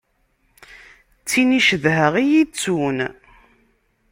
D 1.21 1.25
tin 1.29 1.57
i 1.59 1.61
cedheɣ 1.67 2.13
i 2.21 2.23
yi-ittun. 2.31 2.97